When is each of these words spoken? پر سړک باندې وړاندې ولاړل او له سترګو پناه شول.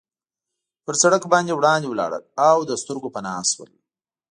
پر 0.85 0.95
سړک 1.01 1.23
باندې 1.33 1.51
وړاندې 1.59 1.87
ولاړل 1.89 2.23
او 2.49 2.57
له 2.69 2.75
سترګو 2.83 3.13
پناه 3.15 3.41
شول. 3.51 3.71